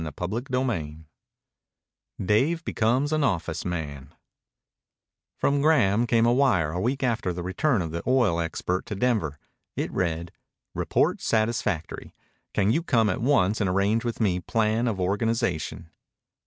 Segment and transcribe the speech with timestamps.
[0.03, 1.05] CHAPTER XXXII
[2.25, 4.15] DAVE BECOMES AN OFFICE MAN
[5.37, 8.95] From Graham came a wire a week after the return of the oil expert to
[8.95, 9.37] Denver.
[9.75, 10.31] It read:
[10.73, 12.15] Report satisfactory.
[12.51, 15.91] Can you come at once and arrange with me plan of organization?